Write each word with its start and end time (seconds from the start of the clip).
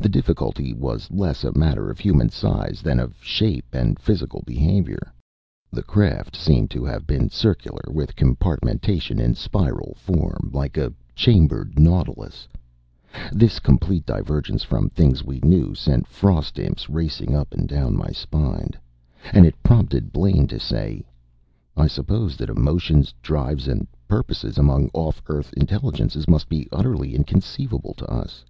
The 0.00 0.08
difficulty 0.08 0.72
was 0.72 1.10
less 1.10 1.44
a 1.44 1.52
matter 1.54 1.90
of 1.90 1.98
human 1.98 2.30
size 2.30 2.80
than 2.80 2.98
of 2.98 3.18
shape 3.22 3.74
and 3.74 3.98
physical 4.00 4.42
behavior. 4.46 5.12
The 5.70 5.82
craft 5.82 6.34
seemed 6.34 6.70
to 6.70 6.86
have 6.86 7.06
been 7.06 7.28
circular, 7.28 7.82
with 7.88 8.16
compartmentation 8.16 9.20
in 9.20 9.34
spiral 9.34 9.92
form, 9.96 10.48
like 10.54 10.78
a 10.78 10.94
chambered 11.14 11.78
nautilus. 11.78 12.48
This 13.30 13.58
complete 13.58 14.06
divergence 14.06 14.62
from 14.62 14.88
things 14.88 15.22
we 15.22 15.38
knew 15.42 15.74
sent 15.74 16.06
frost 16.06 16.58
imps 16.58 16.88
racing 16.88 17.34
up 17.36 17.52
and 17.52 17.68
down 17.68 17.94
my 17.94 18.08
spine. 18.08 18.70
And 19.34 19.44
it 19.44 19.62
prompted 19.62 20.14
Blaine 20.14 20.46
to 20.46 20.58
say: 20.58 21.04
"I 21.76 21.88
suppose 21.88 22.38
that 22.38 22.48
emotions, 22.48 23.12
drives, 23.20 23.68
and 23.68 23.86
purposes 24.08 24.56
among 24.56 24.88
off 24.94 25.20
Earth 25.26 25.52
intelligences 25.58 26.26
must 26.26 26.48
be 26.48 26.68
utterly 26.72 27.14
inconceivable 27.14 27.92
to 27.98 28.06
us." 28.10 28.46